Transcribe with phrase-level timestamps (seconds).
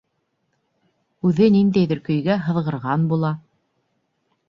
[1.29, 3.35] Үҙе ниндәйҙер көйгә һыҙғырған була.